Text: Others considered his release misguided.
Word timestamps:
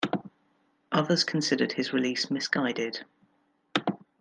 Others 0.91 1.23
considered 1.23 1.73
his 1.73 1.93
release 1.93 2.31
misguided. 2.31 3.05